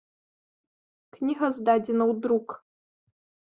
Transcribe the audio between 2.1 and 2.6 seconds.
ў друк.